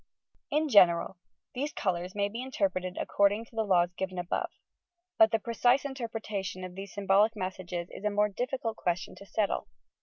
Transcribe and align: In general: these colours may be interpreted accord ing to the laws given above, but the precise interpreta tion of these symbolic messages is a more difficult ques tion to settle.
In 0.49 0.67
general: 0.67 1.19
these 1.53 1.71
colours 1.73 2.15
may 2.15 2.27
be 2.27 2.41
interpreted 2.41 2.97
accord 2.97 3.33
ing 3.33 3.45
to 3.45 3.55
the 3.55 3.61
laws 3.61 3.93
given 3.95 4.17
above, 4.17 4.49
but 5.19 5.29
the 5.29 5.37
precise 5.37 5.83
interpreta 5.83 6.43
tion 6.43 6.63
of 6.63 6.73
these 6.73 6.91
symbolic 6.91 7.35
messages 7.35 7.87
is 7.91 8.03
a 8.03 8.09
more 8.09 8.27
difficult 8.29 8.77
ques 8.77 9.01
tion 9.01 9.13
to 9.17 9.27
settle. 9.27 9.67